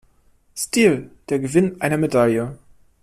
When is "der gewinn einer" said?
1.29-1.97